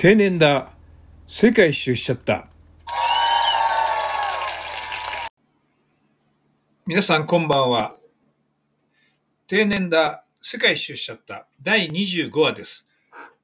[0.00, 0.70] 定年だ。
[1.26, 2.46] 世界一周しちゃった。
[6.86, 7.96] 皆さんこんばんは。
[9.48, 10.22] 定年だ。
[10.40, 11.48] 世界一周しちゃった。
[11.60, 12.86] 第25話です。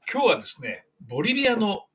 [0.09, 1.87] 今日はですね、ボリビアの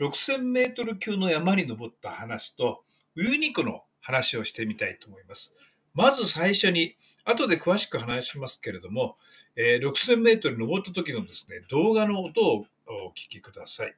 [0.00, 2.84] 6000メートル級の山に登った話と、
[3.16, 5.54] ウユニ湖の話をしてみたいと思います。
[5.92, 6.96] まず最初に、
[7.26, 9.18] 後で詳しく話しますけれども、
[9.56, 13.94] えー6000メートル登った時のですね、動画の音をお聞きください。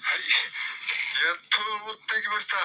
[0.00, 0.24] はい。
[0.24, 2.56] やっと登ってきました。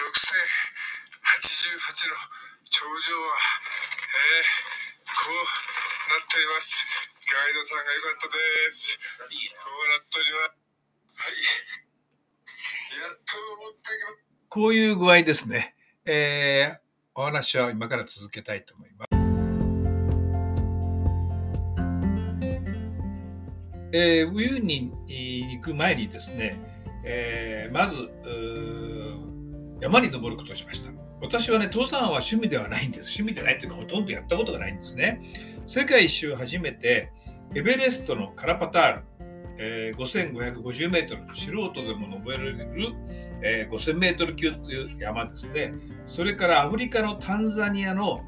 [0.00, 2.16] 6088の
[2.68, 3.36] 頂上は、
[4.16, 4.44] えー、
[5.04, 5.34] こう
[6.10, 6.84] なっています。
[7.28, 8.96] ガイドさんが良かったです。
[8.96, 9.28] こう
[9.90, 10.56] なっております。
[11.16, 11.32] はい。
[13.00, 14.10] やっと登ってきま。
[14.48, 15.74] こういう具合ですね。
[16.04, 16.86] えー
[17.18, 19.05] お話は今から続けたいと思います。
[23.96, 26.60] えー、ウユニに行く前にですね、
[27.02, 28.10] えーまず、
[29.80, 30.90] 山に登ることをしました。
[31.22, 33.22] 私はね、登山は趣味ではないんです。
[33.22, 35.18] 趣味でないというか、ほとんどやったことがないんですね。
[35.64, 37.10] 世界一周初めて、
[37.54, 39.02] エベレストのカラパタール、
[39.58, 42.68] えー5550メートル、素人でも登れる、
[43.42, 45.72] えー5000メートル級という山ですね。
[46.04, 48.20] それからアフリカのタンザニアの、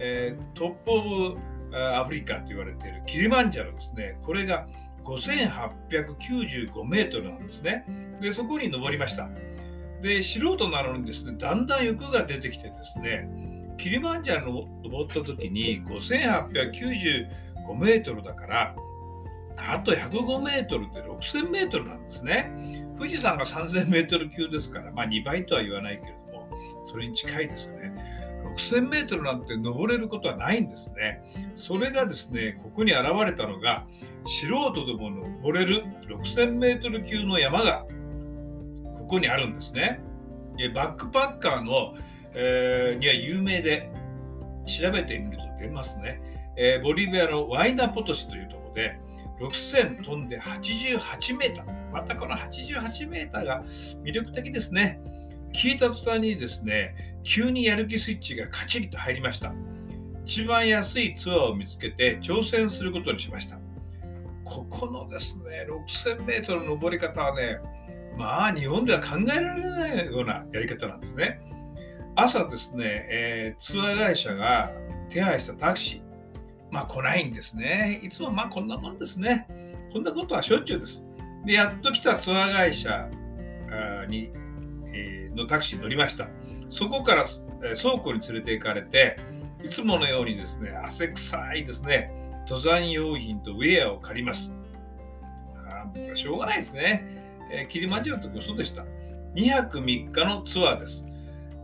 [0.00, 1.02] えートップオ
[1.36, 1.38] ブ
[1.74, 4.18] アフリカと言われているキリマンジャロですね。
[4.20, 4.66] これが
[5.04, 7.84] 5895メートルなんですね。
[8.20, 9.28] で、そこに登りました。
[10.02, 13.28] で、素人なのにですね、だんだん欲が出てきてですね、
[13.78, 18.74] キリマンジャロ登った時に5895メートルだから、
[19.56, 22.52] あと105メートルで6000メートルなんですね。
[22.96, 26.48] 富士山が3000メートル級ですから、まあ2倍とは言わないけれども、
[26.84, 27.92] それに近いですよね。
[28.56, 31.22] 6000メートルなんて登れることはないんですね。
[31.54, 33.86] それがですね、ここに現れたのが、
[34.24, 37.84] 素人でも登れる6000メートル級の山が
[38.98, 40.00] ここにあるんですね。
[40.74, 41.94] バックパッカーの、
[42.34, 43.90] えーには有名で、
[44.64, 46.20] 調べてみると出ますね。
[46.56, 48.98] えーボリビアのワイナポトシというところで、
[49.40, 51.90] 6000飛んで88メーター。
[51.90, 53.62] またこの88メーターが
[54.04, 55.00] 魅力的ですね。
[55.52, 59.52] 聞いた途端にですね、急にやる気スイッチがカチリと入りました。
[60.24, 63.58] 一番安いツアーを見つけて挑戦することにしました。
[64.44, 67.58] ここのですね、6000メートルの登り方はね、
[68.16, 71.40] まあ日本では考えられないようなやり方なんですね。
[72.14, 74.70] 朝ですね、えーツアー会社が
[75.08, 76.02] 手配したタクシー、
[76.70, 78.00] まあ来ないんですね。
[78.02, 79.46] いつもまあこんなもんですね。
[79.92, 81.04] こんなことはしょっちゅうです。
[81.44, 83.08] で、やっと来たツアー会社
[84.08, 84.30] に、
[84.94, 86.28] えーのタクシーに乗りました。
[86.72, 87.24] そこから、
[87.76, 89.16] 倉庫に連れて行かれて、
[89.62, 92.10] いつものようにですね、汗臭いですね、
[92.48, 94.54] 登山用品とウェアを借ります。
[95.68, 97.06] あー僕はしょうがないですね。
[97.52, 98.84] えーキリマンジャロって嘘でした。
[99.34, 101.06] 2泊3日のツアーです。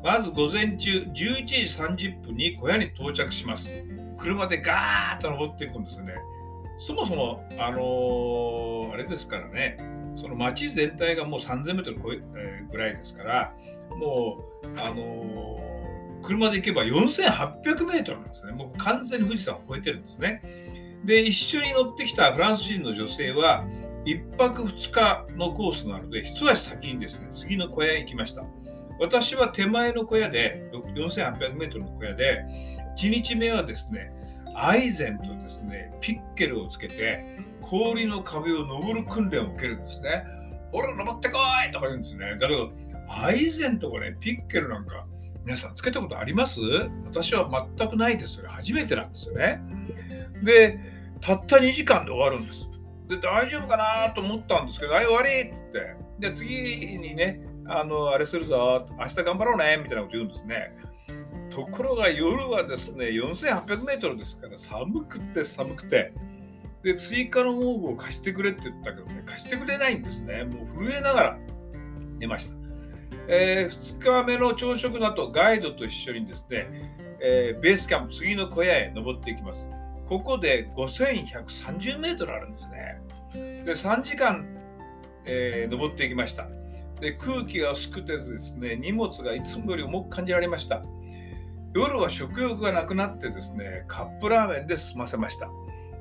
[0.05, 1.13] まず午前中11
[1.47, 1.57] 時
[2.13, 3.75] 30分に小屋に到着します。
[4.19, 6.13] 車でガーッと登っていくんですね。
[6.77, 9.79] そもそも、あのーあれですからね、
[10.19, 13.55] その街全体がもう3000メートル超ええーぐらいですから、
[13.97, 15.69] もう、あのー
[16.21, 18.53] 車で行けば4800メートルなんですね。
[18.53, 20.43] もう完全に富士山を越えてるんですね。
[21.05, 23.65] で、一緒に乗ってきたフランス人の女性は、
[24.05, 28.45] 1泊2日のコースなので、一足先にですね、次の小屋へ行きました。
[29.01, 32.45] 私は手前の小屋で、4800メートルの小屋で、
[32.99, 34.11] 1日目はですね、
[34.61, 37.25] アイゼンとですね、ピッケルをつけて、
[37.61, 40.25] 氷の壁を登る訓練を受けるんですね。
[40.73, 41.39] ほら、登ってこ
[41.69, 42.37] いとか言うんですね。
[42.39, 42.73] だけど、
[43.09, 45.07] アイゼンとかね、ピッケルなんか、
[45.45, 46.61] 皆さんつけたことあります？
[47.07, 48.51] 私は全くないですよね。
[48.51, 49.61] 初めてなんですよね。
[50.43, 50.79] で、
[51.21, 52.69] たった2時間で終わるんです。
[53.09, 55.97] で、大丈夫かなと思ったんですけど、はい、終わりっつって。
[56.19, 60.73] で、次にね、あの、あれするぞ、明日頑張ろうね、みたいなこと言うんですね。
[61.59, 66.13] ところが夜はですね、4800メートルですから、寒くて寒くて。
[66.85, 70.45] で、追加の毛布を貸してくれって言ったけどね、貸してくれないんですね。
[70.45, 71.39] もう震えながら
[72.21, 72.57] 寝ました。
[73.27, 79.69] えー2日目の朝食の後、ガイドと一緒にですね、えーベースキャンプ、次の小屋へ登っていきます。
[80.07, 83.01] ここで5130メートルあるんですね。
[83.65, 84.47] で、3時間、
[85.25, 86.47] えー登っていきました。
[87.01, 90.85] で、空気が薄くてですね、荷物がいつもより重く感じられました。
[91.75, 95.51] 夜は食欲がなくなってですね、カップラーメンで済ませました。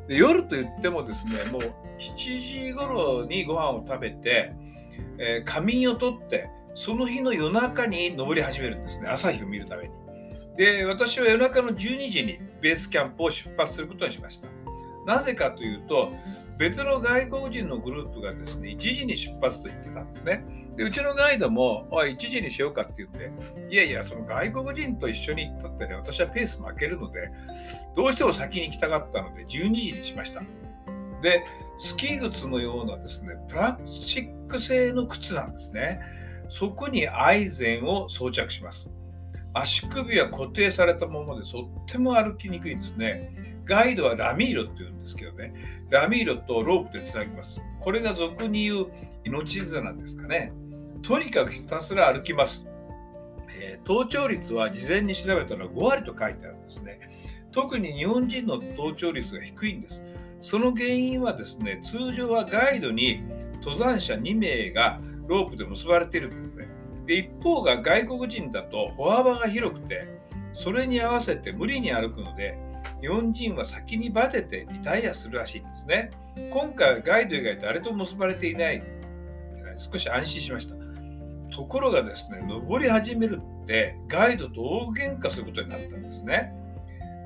[0.07, 1.61] で夜といってもですね、もう
[1.97, 4.53] 7時頃にご飯を食べて、
[5.17, 9.89] えー仮眠をとって、その日の夜中に登り始めるんですね、朝日を見るために。
[10.57, 14.49] で、私は夜中の12時にベースキャンプを出発することにしました。
[15.07, 16.11] なぜかというと、
[16.57, 20.43] 別の外国人のグループがですね、1時に出発と言ってたんですね。
[20.75, 23.31] で、うちのガイドも、おい、1時にしようかって言って、
[23.73, 27.29] いやいや、その外国人と一緒に行ったってね、私はペース負けるので、
[27.95, 30.41] どうしても先に行きたかったので、12時にしました。
[31.21, 31.45] で、
[31.77, 36.01] スキー靴のようなですね、プラスチック製の靴なんですね。
[36.49, 38.91] そこにアイゼンを装着します。
[39.53, 43.46] 足首は固定されたままでとっても歩きにくいんですね。
[43.67, 45.53] ガイドはラミーロって言うんですけどね、
[45.89, 47.61] ラミーロとロープでつなぎます。
[47.79, 48.87] これが俗に言う
[49.23, 50.53] 命綱なんですかね。
[51.01, 52.65] とにかくひたすら歩きます。
[53.49, 56.99] えー、登頂率は事前に調べたら5割と書いてあるんですね。
[57.51, 60.03] 特に日本人の登頂率が低いんです。
[60.39, 63.23] その原因はですね、通常はガイドに
[63.61, 66.67] 登山者2名がロープで結ばれているんですね。
[67.07, 70.07] で一方が外国人だと歩幅が広くて
[70.51, 72.59] それに合わせて無理に歩くので
[73.01, 76.11] 日本人は先にバテてリタイアするらしいんですね。
[76.49, 78.81] 今回はガイド以外誰と結ばれていない
[79.77, 80.75] 少し安心しました。
[81.55, 86.51] ところがですね、登り始めるってガイドと大喧嘩することになったんですね。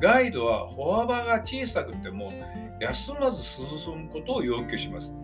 [0.01, 2.31] ガイドは歩幅が小さくても
[2.79, 3.65] 休まず進
[4.05, 5.15] むことを要求します。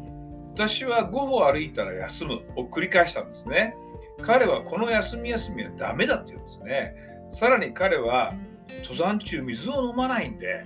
[0.53, 3.75] 私は5歩歩いたら休むを繰り返したんですね。
[4.21, 6.95] 彼はこの休み休みはダメだって言うんですね。
[7.29, 8.33] さらに彼は
[8.81, 10.65] 登山中水を飲まないんで、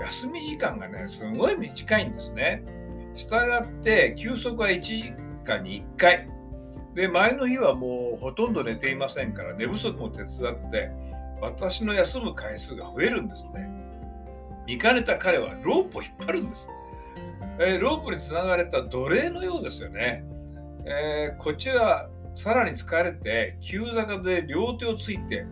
[0.00, 2.62] 休み時間がね、すごい短いんですね。
[3.14, 5.12] したがって休息は1時
[5.44, 6.28] 間に1回。
[6.94, 10.90] で、前の日はもうほとんど寝ていませんから寝不足も手伝って、
[11.40, 13.70] 私の休む回数が増えるんですね。
[14.66, 16.70] 見かねた彼はロープを引っ張るんです。
[17.58, 20.24] えー、ロープにつながれた奴隷のようですよね。
[20.84, 25.46] えー、こちらさらに疲れて急坂で両手をついて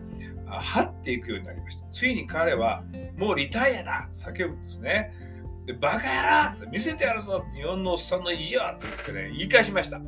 [0.59, 1.87] 張っていくようになりました。
[1.89, 2.83] ついに彼は
[3.17, 5.11] もうリタイアだ叫ぶんですね。
[5.65, 9.99] でバカ野郎って見せてやるぞ日本のおっさんの意地よって言ってね、言い返しました。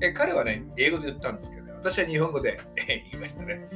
[0.00, 3.68] え彼はね、英語で言ったんですけど、ね、私は日本語で言いましたね。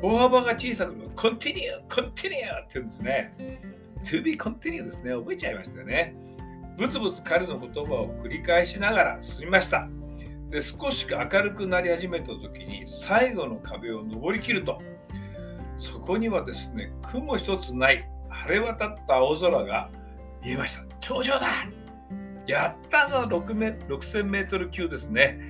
[0.00, 3.30] 歩幅が小さく、continue, continue って言うんですね。
[4.04, 5.14] to be continue ですね。
[5.14, 6.14] 覚えちゃいましたよね。
[6.76, 9.88] ぶつぶつ彼の言葉を繰り返しながら進みました。
[10.50, 14.82] で少し明るくなり始めた時に最後の壁を登りきると
[15.82, 19.90] そこにはですね雲一つない晴れ渡った青空が
[20.40, 20.84] 見えました。
[21.00, 21.48] 頂上だ。
[22.46, 25.40] やったぞ6000メートル級ですね。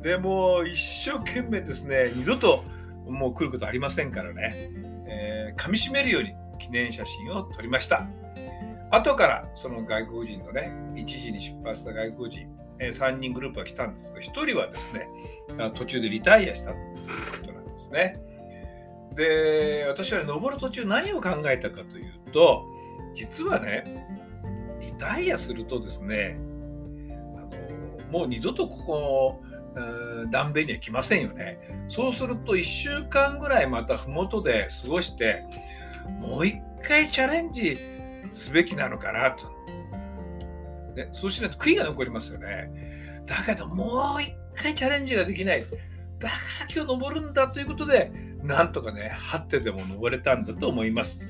[0.00, 2.64] でも一生懸命ですね二度と
[3.06, 4.70] もう来ることありませんからね、
[5.06, 8.08] えー、噛みしめるように記念写真を撮りました。
[8.90, 12.48] 後からその外国人のね1時に出発した外国人
[12.78, 15.08] え3人グループが来たんですが、1人はですね、
[15.74, 16.84] 途中でリタイアしたという
[17.40, 18.33] ことなんですね。
[19.14, 22.64] で、私は登る途中何を考えたかというと、
[23.14, 24.06] 実はね、
[24.80, 26.38] リタイアするとですね、
[27.36, 27.40] あ
[28.10, 29.40] のもう二度とここ
[29.76, 31.58] の断米には来ませんよね。
[31.88, 35.44] そうすると1週間ぐらいまた麓で過ごして、
[36.20, 37.78] もう一回チャレンジ
[38.32, 39.46] すべきなのかなと。
[40.96, 43.22] ね、そうしないと悔いが残りますよね。
[43.26, 45.64] だけどもう一回チャレンジができない。
[46.18, 48.10] だから今日登るんだということで、
[48.42, 51.22] なんとかね、張ってでも登れたんだと思います。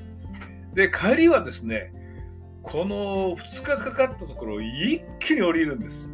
[0.73, 1.93] で、帰りはですね、
[2.61, 6.09] この2日かかったところを一気に降りるんです。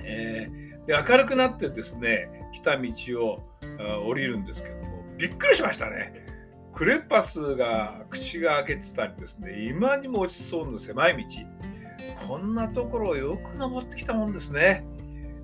[0.00, 2.90] えー、で明るくなってですね、来た道
[3.24, 3.42] を
[4.06, 6.26] 降りるんですけども、びっくりしましたね。
[6.72, 11.24] クレパスが口が開けてたりですね、今にも落ちそうな狭い道。
[12.26, 14.84] こんなところをよく登ってきたもんですね。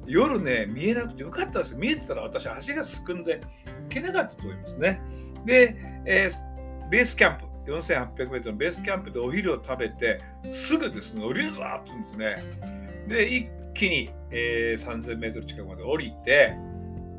[0.09, 1.75] 夜ね、見えなくてよかったです。
[1.77, 3.41] 見えてたら私、足がすくんで
[3.85, 5.00] 行けなかったと思いますね。
[5.45, 12.43] で、えー、ベースキャンプ、4800メートルのベースキャンプでお昼を食べて、すぐですね、降りるぞって言うんですね。
[13.07, 16.55] で、一気に、えー、3000メートル近くまで降りて、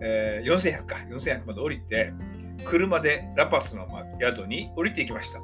[0.02, 2.14] えー、4100か、4100まで降りて、
[2.66, 3.88] 車でラパスの
[4.20, 5.40] 宿に降りていきました。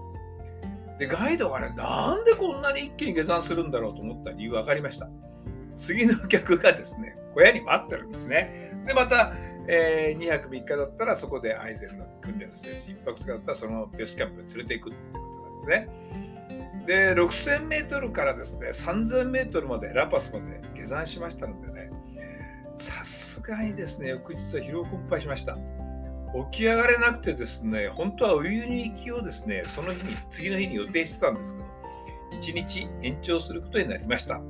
[0.98, 5.10] で、ガイドがね、なんでこんなに一気に下山するんだろうと思った理由分かりました。
[5.76, 8.72] 次の客がですね、小屋に待ってるんですね。
[8.88, 9.34] で、また、
[9.68, 15.90] えー、2泊3日だったらそこでアイゼンの訓練するし、1泊2日だったらそのベースキャンプに連れていくってことなんですね。
[16.86, 21.92] で、6000メートルからですね、3000メートルまでラパスまで下山しましたのでね、
[22.76, 25.58] さすがにですね、翌日は疲労困憊しました。
[26.52, 31.66] 起き上がれなくてですね、本当はウユニ行きをですね、その日に、次の日に予定してたんですけど、
[32.42, 34.42] 1日延長することになりました。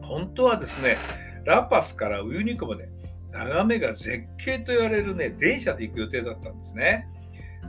[0.00, 0.96] 本当はですね、
[1.44, 2.88] ラパスからウユニ湖まで
[3.30, 7.08] 眺めが絶景と言われるね、電車で行く予定だったんですね。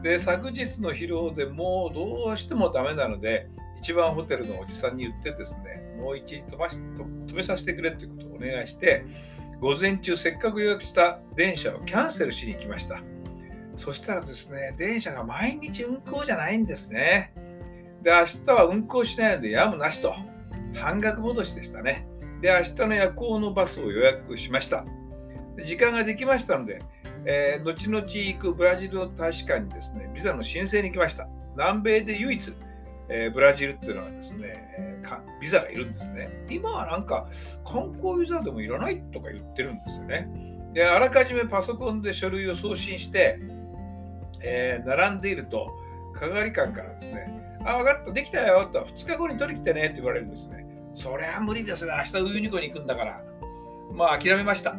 [0.03, 3.47] で、昨日の疲労でもうどうしてもダメなので、
[3.79, 6.79] 一番ホテルのおじさんに言ってですね、もう一時飛ばし
[7.27, 9.05] 止めさせてくれということをお願いして、
[9.59, 13.01] 午前中せっかく予約した電車をキャンセルしに行きました。
[13.75, 17.33] そしたらですね、電車が毎日運行じゃないんですね。
[18.01, 20.13] で、明日は運行しないのでやむなしと、
[20.75, 22.07] 半額戻しでしたね。
[22.43, 24.83] で、明日の夜行のバスを予約しました。
[25.63, 26.81] 時間ができましたので、
[27.25, 31.25] えー、後々行くブラジルの大使館にですね、ビザの申請に行きました。
[31.55, 32.53] 南米で唯一、
[33.07, 34.47] えー、ブラジルっていうのはですね、
[34.77, 36.45] えー、ビザがいるんですね。
[36.49, 37.27] 今はなんか
[37.63, 40.27] 観光ビザでもいらないとか言ってるんですよね。
[40.73, 43.39] で、あらかじめパソコンで書類を送信して、
[44.41, 45.71] えー、並んでいると、
[46.13, 50.62] 係官からですね、あ、分かった、できたよと、2日後に取り来てねって言われるんですね。
[50.93, 53.23] そりゃ無理ですね、明日ウユニ湖に行くんだから。
[53.93, 54.75] まあ諦めました。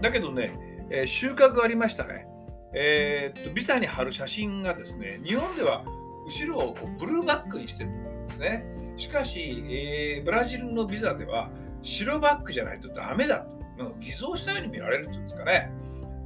[0.00, 2.26] だけどね、えー、収穫ありましたね。
[2.74, 5.84] えー、っと、ビザに貼る写真がですね、日本では
[6.26, 8.64] 後ろをこうブルーバックにしてるんですね。
[8.96, 11.50] しかし、えー、ブラジルのビザでは
[11.82, 13.54] 白バックじゃないとダメだと。
[13.76, 15.70] なんか偽造したように見られるっていうんですかね。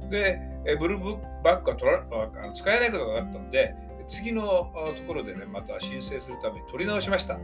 [0.09, 2.03] で、えブルーバックは取ら
[2.53, 3.75] 使えないことがあったので、
[4.07, 7.39] 次のところでね、また申請するために取り直しました。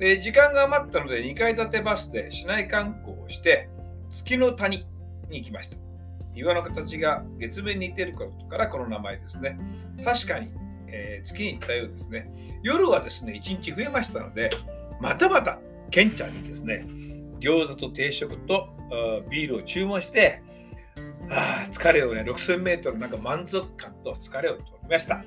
[0.00, 3.68] で、時間が余ったので2階建てバスで市内観光をして、
[4.10, 4.78] 月の谷
[5.28, 5.76] に行きました。
[6.34, 9.58] 岩の形が月面に似ていることからこの名前ですね。
[10.02, 10.48] 確かに、
[10.88, 12.32] えー、月に行ったようですね。
[12.62, 14.48] 夜はですね、1日増えましたので、
[15.02, 15.58] またまた
[15.90, 16.86] ケンちゃんにですね、
[17.38, 18.70] 餃子と定食と
[19.28, 20.42] ビールを注文して、
[21.30, 25.22] あ疲れをね、6000メートルなんか満足感と疲れを取りました。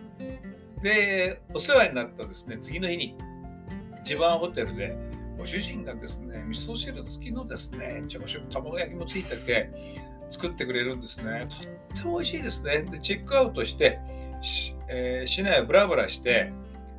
[0.82, 3.16] で、お世話になったですね、次の日に
[4.04, 4.98] 一番ホテルで、
[5.38, 9.72] ご主人がですね、味噌汁付きのですね、朝食、卵焼きもついてて、
[10.28, 11.48] 作ってくれるんですね。
[11.48, 11.56] と
[11.96, 12.82] っても美味しいですね。
[12.82, 14.00] で、チェックアウトして、
[14.90, 16.52] えー、市内をブラブラして、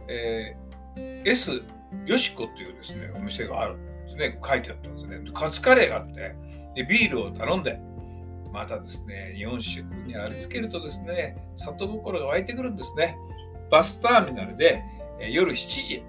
[0.09, 1.63] えー、S
[2.07, 4.41] よしこっていうですね、お店があるんですね。
[4.43, 5.19] 書いてあったんですね。
[5.35, 6.35] カツカレーがあって、
[6.75, 7.79] でビールを頼んで、
[8.51, 13.19] またですね、日本酒にありつけるとですね、里心が湧いてくるんですね。
[13.71, 14.83] バスターミナルで、
[15.21, 16.03] えー、夜7時、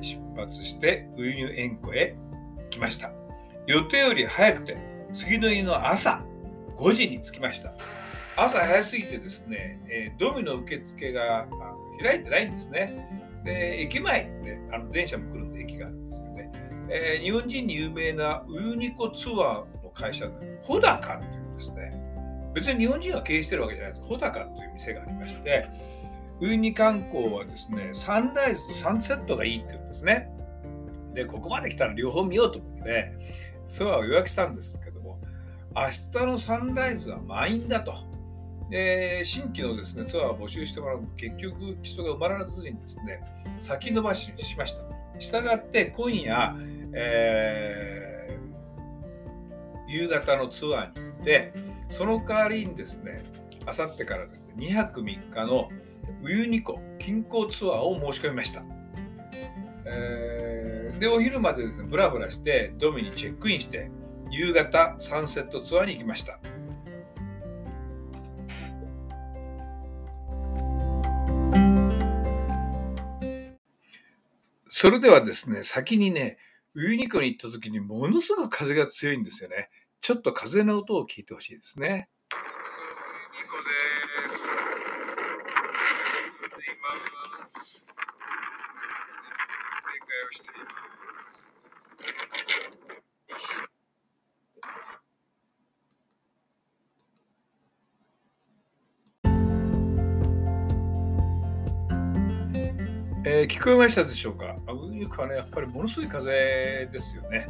[0.00, 2.16] 出発してウユニ塩湖へ
[2.70, 3.12] 来ました。
[3.66, 4.76] 予定より早くて
[5.12, 6.22] 次の日の朝
[6.76, 7.72] 5時に着きました。
[8.36, 11.46] 朝早すぎてですね、えドミノ受付が
[12.02, 13.08] 開いてないんですね。
[13.44, 16.52] で、駅前ってあの電車も来るんで駅があるんですけどね、
[16.90, 21.92] えー、日本人に有名なウユニコツアーの会社のホダカっていうんですね。
[22.54, 24.06] 別に日本人が経営してるわけじゃないです。
[24.06, 25.66] ホダカという店がありまして、
[26.40, 30.28] ウユニ観光はですね、サンライズとサンセットがいいって言うんですね。
[31.14, 33.12] で、ここまで来たら両方見ようと思って、
[33.66, 35.18] ツアーを予約したんですけども、
[35.74, 35.88] 明
[36.20, 37.94] 日のサンライズは満員だと。
[38.70, 43.22] で、新規のですね、ツアーを募集してもらうと結局人が埋まらずにですね、
[43.58, 44.82] 先延ばしにしました。
[45.18, 46.56] したがって今夜、
[46.92, 51.52] えー、夕方のツアーに行って、
[51.88, 53.22] その代わりにですね、
[53.64, 55.70] あさってからですね、2泊3日の
[56.22, 58.62] ウユニ湖近郊ツアーを申し込みました。
[59.84, 63.90] えー、で、お昼までですね、ブラブラして、ドミにチェックインして、
[64.30, 66.40] 夕方サンセットツアーに行きました。
[74.68, 76.38] それではですね、先にね、
[76.74, 79.70] ウユニ湖に行った時にものすごく風が強いんですよね。
[80.02, 82.10] ちょっと風の音を聞いてほしいですね。
[103.28, 104.56] えー、聞こえましたでしょうか？
[104.68, 107.48] ウユはね、やっぱりものすごい風ですよね。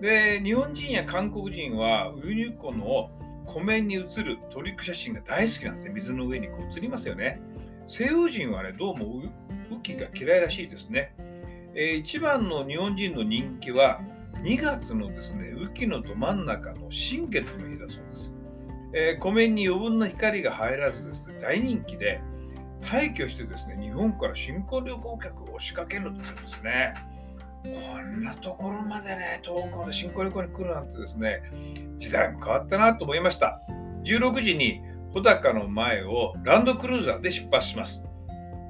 [0.00, 3.10] で、日本人や韓国人はウユニ湖の
[3.44, 5.92] 湖面に映るトリック写真が大好きなんですね。
[5.92, 7.42] 水の上にこう映りますよね。
[7.86, 9.22] 西洋人はね、どうも
[9.70, 11.14] 雨季が嫌いらしいですね。
[11.74, 14.00] えー、一番の日本人の人気は
[14.42, 18.34] 2月のですね雨季のど真ん中の新月の日だそうです、
[18.92, 22.20] えー、湖面に余分な光が入らずですね大人気で
[22.82, 26.92] 退去してですね日本から新婚旅行客を押しかけるというですね
[27.62, 31.42] こんなところまでね遠くの新婚旅行に来るなんてですね
[31.96, 33.60] 時代も変わったなと思いました
[34.04, 38.04] 16時に穂高の前をランドクルーザーで出発します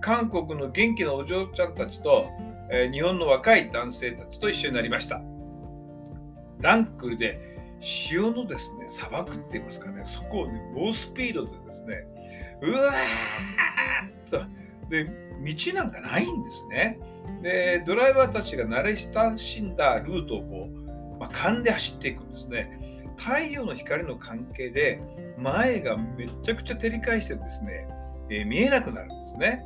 [0.01, 2.27] 韓国の元気なお嬢ちゃんたちと
[2.75, 5.21] え日本の若い男性たちと一緒になりました。
[6.61, 12.07] ランクルで潮のですね、砂漠って言いますかね、そこをね、猛スピードでですね、
[12.63, 12.97] うわー
[14.27, 16.99] っと、で道なんかないんですね。
[17.43, 23.03] でドライバーたちが慣れ親しんだルートをこう、まあ、勘で走っていくんですね。
[23.17, 25.01] 太陽の光の関係で
[25.39, 27.87] 前がめちゃくちゃ照り返してですね、
[28.31, 29.65] えー、見えなくなるんですね。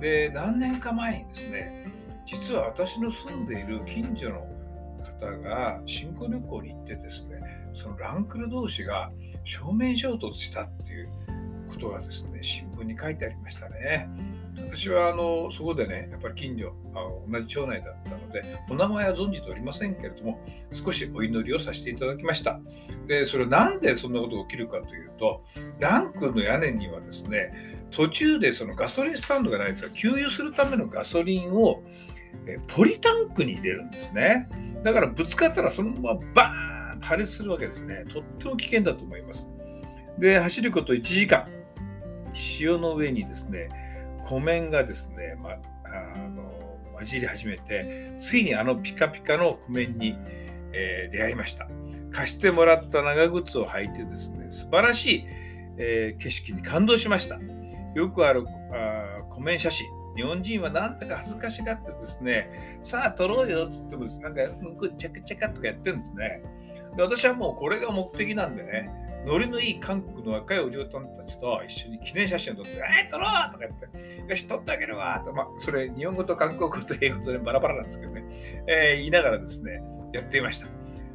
[0.00, 1.84] で何年か前にですね
[2.26, 4.46] 実は私の住んでいる近所の
[5.20, 7.40] 方が新婚旅行に行ってですね
[7.72, 9.10] そのランクル同士が
[9.44, 11.10] 正面衝突したっていう
[11.76, 14.08] ことがですね新聞に書いてありましたね。
[14.56, 22.58] 私はあのそこでねやっぱり近所あ同じ町内だったのでお名前は存じておりませんけれども少しお祈りをさせていただきました。
[23.06, 25.44] でそれなんでそんなことが起きるかというと
[25.78, 31.82] ランクの屋根にはですね途中でそのガソリンスタンドがないんですが給油するためのガソリンを
[32.74, 34.48] ポリタンクに入れるんですね。
[34.82, 38.04] だからぶつかったらそのままバーンと破裂するわけですね。
[38.08, 39.50] とっても危険だと思います。
[40.18, 41.55] で走ること1時間。
[42.36, 43.68] 潮の上にですね
[44.24, 45.50] 湖面がですね、ま
[45.84, 46.42] あの
[46.94, 50.16] 混じり始めてついにあのピカピカの湖面に、
[50.72, 51.68] えー、出会いました。
[52.10, 55.24] 貸してもらった長靴を履いてですね素晴らしい、
[55.76, 57.38] えー、景色に感動しました。
[57.94, 59.86] よくあるあ湖面写真。
[60.16, 66.42] 日本人はなんだか恥ずかしがってですね、さあ撮ろうよっつってもです、ね、なんか、うんこチャカチャカとかやってるんですね。
[66.96, 68.90] で私はもうこれが目的なんでね、
[69.26, 78.24] ノリのいい韓国の若いお嬢さんたちと一緒に記念写真を撮って、えー、撮ろうとか言って、よし、撮ってあげるわと、まあ、それ、日本語と韓国語と英語とね、バラバラなんですけどね、
[78.68, 80.68] えー、言いながらですね、やっていました。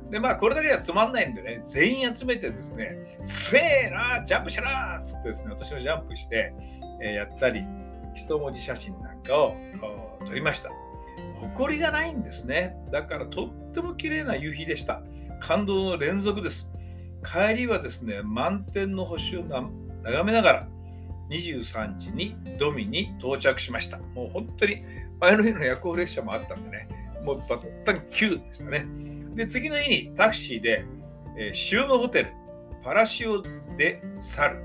[0.09, 6.53] で、まあ、これだけはつまんないんでね、全員集めてですね、せーな、ジャンプしろっつってですね、私もジャンプして、
[7.01, 7.63] えー、やったり、
[8.13, 9.55] 一文字写真なんかを
[10.27, 10.69] 撮りました。
[11.35, 12.75] 誇りがないんですね。
[12.91, 15.01] だからとっても綺麗な夕日でした。
[15.39, 16.71] 感動の連続です。
[17.23, 20.67] 帰りはですね、満天の星を眺めながら、
[21.29, 23.97] 23時にドミに到着しました。
[24.13, 24.83] もう本当に
[25.19, 26.87] 前の日の夜行列車もあったんでね、
[27.23, 28.85] もうばったに急でしたね。
[29.33, 30.85] で、次の日にタクシーで、
[31.37, 32.33] えー、塩のホテル、
[32.83, 33.41] パラシオ
[33.77, 34.63] で去る。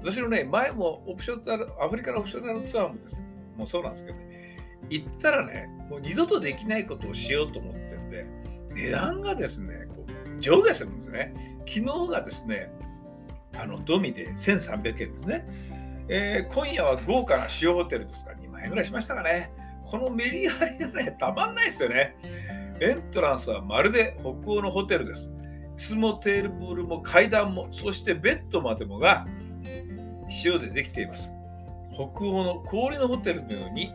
[0.00, 3.22] 私のね、前もオプショナル、アフリカのオプショナルツアーもです、
[3.56, 8.26] もうそうなんですけどね、行ったらね、もう二度とできないことをしようと思ってるんで、
[8.74, 10.01] 値段がですね、こう
[10.42, 11.32] 上下するんですね。
[11.66, 12.70] 昨日がですね、
[13.56, 15.46] あのドミで1300円ですね。
[16.08, 19.52] えー、今夜は豪華な塩ホテルですから2万円ぐらいしましたかね。
[19.86, 22.16] このメリハリがね、たまんないですよね。
[22.80, 25.32] エントランスはまるで北欧のホテルです。
[25.76, 29.26] 椅子もテーブルも階段も、そしてベッドまでもが
[30.44, 31.32] 塩でできています。
[31.92, 33.92] 北欧の氷のホテルのように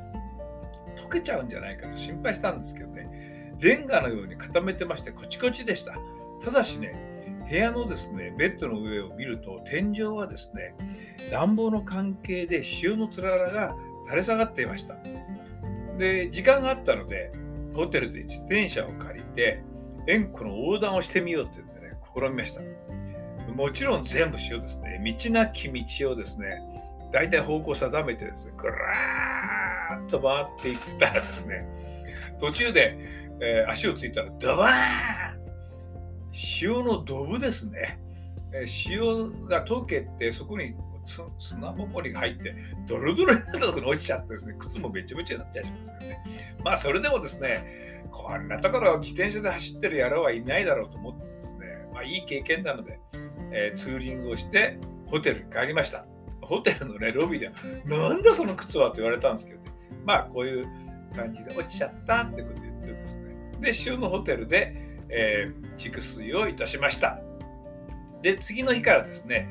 [0.96, 5.94] 溶けちゃうんじゃないかと心配したんですけどね、レンガのように固めてまして、こちこちでした。
[6.44, 7.08] ただしね、
[7.50, 10.76] 部屋のですね、ベッドの上を見ると、天井はですね、
[11.32, 14.98] 暖房の関係で塩のつららが垂れ下がっていました。
[15.98, 17.32] で、時間があったので、
[17.74, 19.64] ホテルで自転車を借りて、
[20.08, 22.62] 円弧の横断をしてみようって言ってね、試みました。
[23.54, 25.02] もちろん全部塩ですね。
[25.04, 26.62] 道なき道をですね、
[27.12, 31.66] 大体方向定めてですね、ぐらーっと回っていったらですね、
[32.40, 32.98] 途中で、
[33.42, 35.47] えー、足をついたらドバーン
[36.62, 38.00] 塩のドブですね。
[38.90, 40.76] 塩が溶けて、そこに
[41.40, 42.56] 砂ぼこりが入って、
[42.88, 46.24] ドロドロになったところに落ちちゃってですね、靴もべちゃべちゃになっちゃいますからね。
[46.64, 53.00] まあ、それでもですね、こんなところ自転車で走ってる野郎はいないだろうと思ってですね、まあ、いい経験なので、
[53.52, 56.06] えー、ツーリングをしてホテルに帰りました。
[56.42, 57.54] ホテルの、ね、ロビーでは、
[58.10, 59.72] なんだその靴はと言われたんですけど、ね、
[60.06, 60.68] まあこういう
[61.16, 63.36] 感じで落ちちゃったってこと言ってですね。
[63.60, 67.20] で、週のホテルで、えー、蓄水をいたしました。
[68.22, 69.48] で、次の日からですね、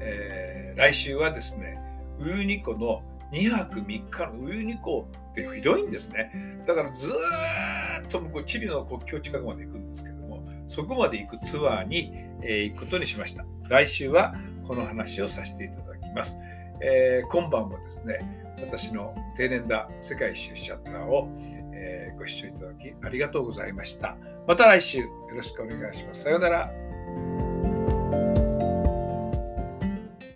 [0.00, 1.78] えー、来週はですね、
[2.18, 6.62] ウユニ湖の2泊3日のウユニ湖って広いんですね。
[6.66, 13.44] だからずっと向こうチリの国境近くまで行くんですけども、そこまで行くツアーに、えー、行くことにしました。
[13.68, 14.34] 来週は
[14.66, 16.38] この話をさせていただきます。
[16.80, 18.18] えー、今晩もですね、
[18.60, 21.28] 私の定年だ世界一周シャッターを、
[21.72, 24.16] えー、ご視聴いただきありがとうございました。
[24.46, 26.22] また来週よろしくお願いします。
[26.22, 26.72] さようなら。